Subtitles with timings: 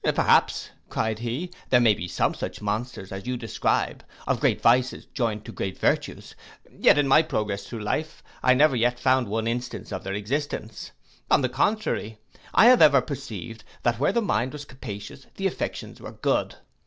[0.03, 5.05] 'Perhaps,' cried he, 'there may be some such monsters as you describe, of great vices
[5.13, 6.33] joined to great virtues;
[6.71, 10.89] yet in my progress through life, I never yet found one instance of their existence:
[11.29, 12.17] on the contrary,
[12.51, 16.55] I have ever perceived, that where the mind was capacious, the affections were good.